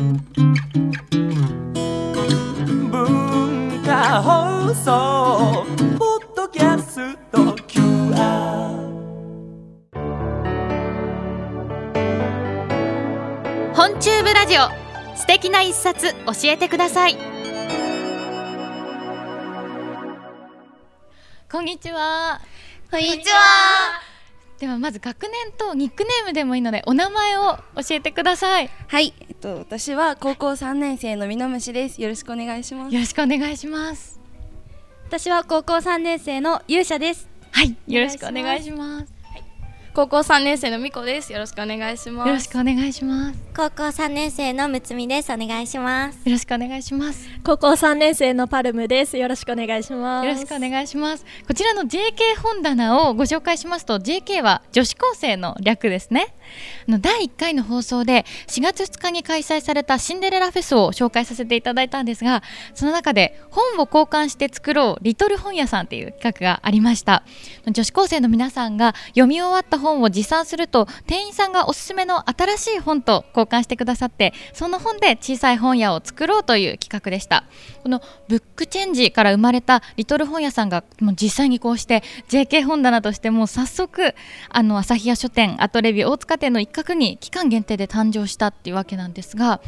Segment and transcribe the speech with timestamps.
[0.00, 0.16] 文
[3.84, 5.66] 化放送
[5.98, 8.14] ポッドキャスト QR
[13.74, 14.62] 本チューブラジオ
[15.18, 17.18] 素敵な一冊教えてください。
[21.52, 22.40] こんにちは。
[22.90, 24.00] こんにちは。
[24.60, 28.64] ではまず学年とニックネームでもいいのでお名前を教えてください。
[28.64, 32.00] よはい、と私は高校3年生のみのむしです。
[32.00, 32.94] よろしくお願いします。
[33.00, 34.20] ろしくお願いします
[35.08, 39.19] 私は高校3年生の勇者ですはいよろしくお願いします
[39.92, 41.32] 高校3年生のみこです。
[41.32, 42.28] よろしくお願いします。
[42.28, 49.18] よろしくお願いします高校3年生のむつみですお願いしますよろしくお願いします高校3年生のパルムです。
[49.18, 50.26] よろしくお願いします。
[50.26, 51.24] よろしくお願いします。
[51.46, 56.34] こちらの JK 本棚をご紹介しますと JK は女子高生の略ですね。
[56.88, 62.42] あの第1回の放送で4月2日に開催されたシンデレラフェスを紹介させていただいたんですが
[62.74, 67.22] その中で本を交換して作ろうリトル本屋さんっていう企画がありました
[67.70, 77.44] 女子高生の皆さんが読み終わった本を持参すると店員さんがおすすめの新しい本と交換してくださってその本で小さい本屋を作ろうという企画でした。
[77.82, 84.14] このブックチェンジから生まれたリトル本屋さんがもう実際にこうして JK 本棚としてもう早速
[84.50, 89.60] あの朝日屋書店アトレビ大塚店の一角に期間限定で誕生したっていうわけなんですが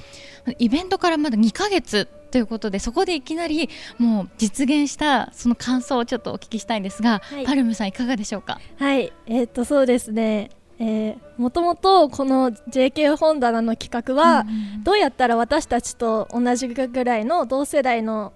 [0.58, 7.47] イベントからまだ2ヶ月ということでそこでいきなりもう実現したその感想をちょっとお聞きしたいんですが、はい。
[7.47, 8.58] パルムさんいかがでしょうか？
[8.78, 10.50] はい、えっ、とそうですね。
[10.78, 14.44] えー、もともとこの JK 本棚の企画は、
[14.83, 18.33] どうやったら私たちと同じぐらいの同世代の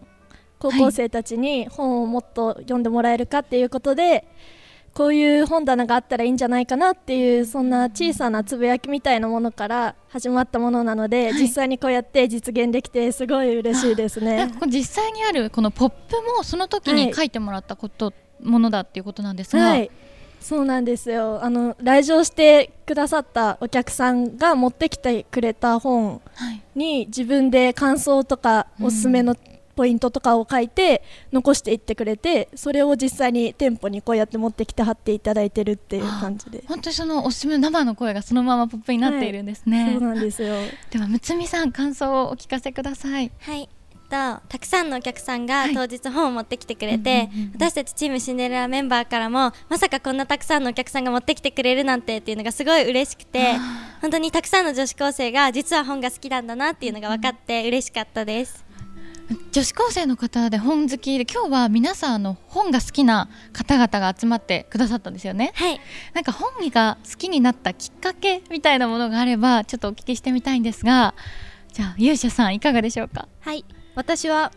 [0.58, 4.28] 高校生たちに本をもっと読んでもらえるかっていうことで、
[4.96, 14.50] こういう本棚があったらいいんじゃないかなっていうそんな小さなつぶやきみたいなものから始まったものなので、実際にこうやって実現できてすごい嬉しいですね。
[14.66, 19.90] 実際にあるこのポップもその時に書いてもらったこと、ものだっていうことなんですが、はい、
[20.40, 21.44] そうなんですよ。
[21.44, 26.62] あの来場してくださったお客さんが持ってきてくれた本はい。
[26.74, 29.36] に自分で感想とかおすすめの
[29.76, 36.64] ポイントとかを書いて残していってくれてそれを実際に店舗にこうやって持ってきて貼っていただいてるっていう感じで。
[36.66, 40.54] 本当にそのおすすめの生の声がそのままポップになっているんですね、そうなんですよ。
[40.90, 43.68] ではむつみさん感想をお聞かせくださいはい
[44.06, 44.10] と
[44.48, 53.54] たくさんのお客さんがはい当日本を持ってきてくれて、私たちチームシンデレラメンバーからもまさかこんなたくさんのお客さんが持ってきてくれるなんてっていうのがすごい嬉しくて
[54.00, 58.65] 本当にたくさんの女子高生が実は本が好きなんだなっていうのが分かって嬉しかったです。
[59.50, 65.52] 女子高生の方で本好きで今日は皆さんあの本が好きな方々が集まってくださったんですよね。
[65.54, 65.80] はい。
[66.14, 71.14] なんか本が好きになったきっかけみたいなものがあればちょっとお聞きしてみたいんですが
[71.72, 73.28] じゃあ勇者さんいかがでしょうか？
[73.40, 73.64] はい。
[73.94, 74.52] 私は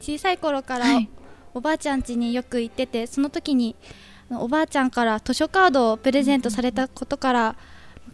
[0.00, 1.08] 小さい頃からはい。
[1.52, 3.76] おばあちゃん家によく行っててその時に
[4.30, 7.56] おばあちゃんから図書カードをプレゼントされたことから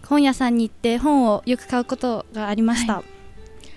[0.07, 3.05] 本屋さんに行って本をよく買うことがありました、は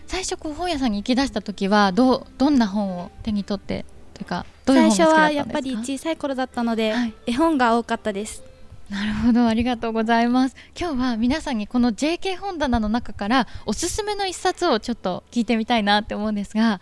[0.10, 7.14] 最初こう本屋さんに行き出した時はどうどんな本を手に取ってというかどういう最初はやっぱり小さい頃だったので、はい。
[7.28, 8.44] 絵本が多かったです。
[8.90, 10.56] なるほどありがとうございます。
[10.76, 16.82] 今日は皆さんにこの JK 本棚の中からおすすめの一冊をちょっと聞いてみたいなって思うんですが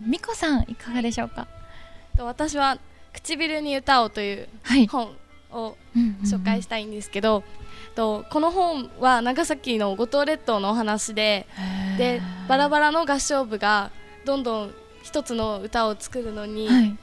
[0.00, 1.46] みこさんいかがでしょうか？
[2.16, 2.78] と私は
[3.12, 4.86] 「唇に歌を」というはい。
[4.86, 5.14] 本
[5.50, 5.76] を
[6.24, 7.42] 紹介したいんですけど、
[7.94, 11.46] とこの本は長崎の五島列島のお話で
[11.98, 13.90] でバラバラの合唱部が
[14.24, 16.96] どんどん一つの歌を作るのにはい。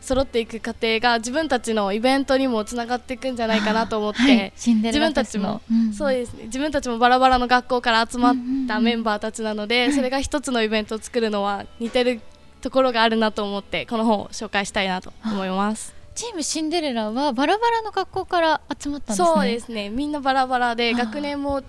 [0.00, 5.62] 揃っていく過程が自分たちのイベントにもつながっていくんじゃないかなと思って、自ラ分たちも、
[5.96, 6.44] そうですね。
[6.44, 8.34] 自分たちもバラバラの学校から集まっ
[8.68, 12.20] たメンバーたちなので、それが一つのイベントを作るのは似てる
[12.60, 15.94] ところがあるなと思ってこの本を紹介したいなと思います。
[16.14, 19.26] チームシンデレラはバラバラの学校から集まったんですね。
[19.26, 19.88] そうですね。
[19.88, 21.62] みんなバラバラで学年も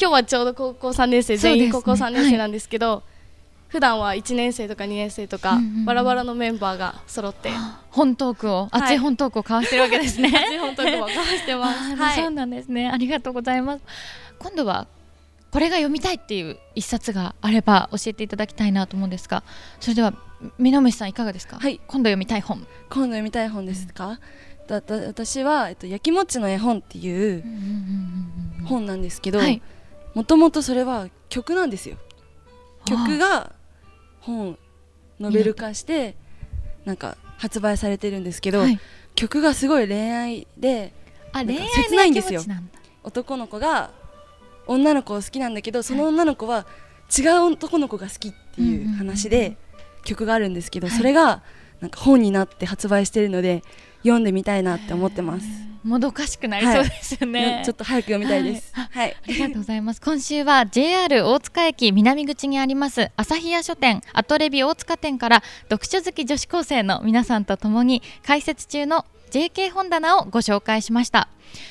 [0.00, 1.38] 今日はちょうど高校3年生ね。
[1.38, 3.02] 全員高校3年生なんですけど
[3.68, 5.84] 普段は1年生とか2年生とか、うんうんうん。
[5.84, 7.50] バラバラのメンバーが揃って
[7.90, 8.82] 本トークをはい。
[8.82, 11.78] 熱い本トークを交わしてるわけですね、 熱い本当に交わしてます。
[12.16, 12.88] そうなんですね。
[12.88, 13.82] ありがとうございます。
[14.38, 14.86] 今度は
[15.50, 19.42] これが読みたいっていう一冊があれば教えていただきたいなと思うんですが
[19.80, 20.12] それでは
[20.58, 21.58] みのむしさんいかがですか？
[21.58, 21.80] はい。
[21.88, 22.58] 今度読みたい本。
[22.90, 24.20] 今度読みたい本ですか、
[24.68, 27.42] だだ私は、えっと、焼きもちの絵本っていう
[28.66, 29.60] 本なんですけどはい
[30.18, 31.96] もともとそれは曲なんですよ。
[32.86, 33.52] 曲が
[34.18, 34.58] 本
[35.20, 36.16] ノベル化して
[36.84, 38.80] なんか発売されてるんですけど、はい。
[39.14, 40.92] 曲がすごい恋愛で
[41.32, 42.42] 切ないんですよ。
[43.04, 43.92] 男の子が
[44.66, 46.66] 女の子を好きなんだけどその女の子は
[47.16, 49.56] 違う男の子が好きっていう話で
[50.02, 50.96] 曲があるんですけど、はい。
[50.96, 51.44] それが
[51.80, 53.62] なんか本になって発売してるので
[54.02, 55.46] 読んでみたいなって思ってます。
[55.84, 58.72] もどかしくなりそうですよね、ね ちょっと早く読みたいです。
[58.74, 59.16] はい。
[59.16, 60.00] ありがとうございます。
[60.00, 71.28] 今週は JR 大塚駅南口にあります朝日屋書店アトレビ大塚店から読書好き女子高生の皆さんと共に解説中の JK 本棚をご紹介しました。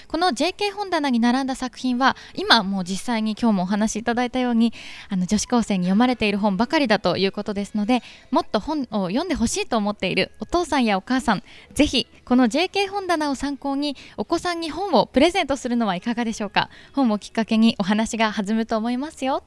[0.07, 4.73] この JK 本棚に並んだ作品は今もう実際に今日もお話しいただいたように
[5.09, 8.01] あの女子高生に読まれている本ばかりだということですので
[8.31, 11.43] もっと本を読んでほしいと思っているお父さんやお母さん
[11.75, 16.69] ぜひこの JK 本棚を参考にお子さんに本をプレゼントするのはいかがでしょうか？
[16.93, 19.43] 本をきっかけにお話が弾むと思いますよ